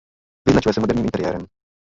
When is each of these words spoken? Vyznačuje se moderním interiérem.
Vyznačuje 0.47 0.73
se 0.73 0.79
moderním 0.79 1.05
interiérem. 1.05 1.45